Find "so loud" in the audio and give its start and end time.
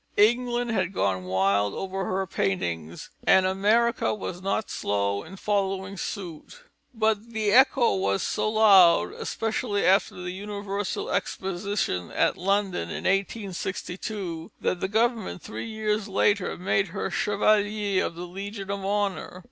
8.23-9.13